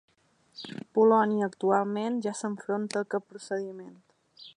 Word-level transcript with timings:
Polònia 0.99 1.43
actualment 1.51 2.17
ja 2.27 2.33
s’enfronta 2.39 2.99
a 3.03 3.07
aquest 3.07 3.29
procediment. 3.35 3.97